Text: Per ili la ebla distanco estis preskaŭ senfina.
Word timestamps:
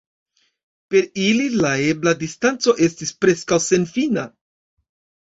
Per 0.95 1.05
ili 1.25 1.45
la 1.65 1.75
ebla 1.91 2.15
distanco 2.23 2.77
estis 2.89 3.15
preskaŭ 3.23 3.63
senfina. 3.71 4.29